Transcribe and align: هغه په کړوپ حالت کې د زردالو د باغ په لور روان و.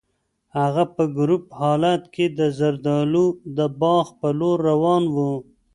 هغه 0.59 0.83
په 0.95 1.03
کړوپ 1.15 1.45
حالت 1.61 2.03
کې 2.13 2.25
د 2.39 2.39
زردالو 2.59 3.25
د 3.57 3.59
باغ 3.81 4.05
په 4.19 4.29
لور 4.39 4.57
روان 4.69 5.03
و. 5.13 5.17